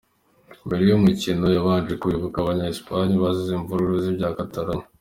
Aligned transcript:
Mbere 0.65 0.83
y'umukino 0.85 1.43
babanje 1.55 1.93
kwibuka 2.01 2.35
abanya-Espagne 2.39 3.15
bazize 3.23 3.51
imvururu 3.55 3.93
z'ibya 4.03 4.29
Catalogna. 4.39 4.83